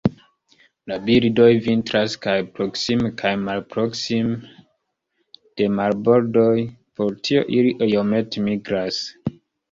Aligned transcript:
La 0.91 0.95
birdoj 1.07 1.49
vintras 1.65 2.13
kaj 2.21 2.37
proksime 2.59 3.11
kaj 3.19 3.33
malproksime 3.41 4.37
de 5.61 5.67
marbordoj, 5.81 6.53
por 7.01 7.13
tio 7.29 7.43
ili 7.59 7.75
iomete 7.89 8.45
migras. 8.47 8.99